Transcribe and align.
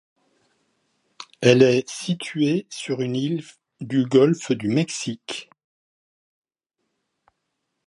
Elle 1.41 1.61
est 1.61 1.87
située 1.87 2.65
sur 2.71 3.01
une 3.01 3.15
île 3.15 3.43
du 3.81 4.03
golfe 4.05 4.51
du 4.51 4.67
Mexique. 4.67 5.51